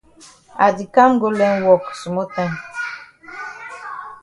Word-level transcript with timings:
I 0.65 0.67
di 0.77 0.85
kam 0.93 1.11
go 1.21 1.27
learn 1.39 1.59
wok 1.67 1.83
small 2.01 2.27
time. 2.35 2.55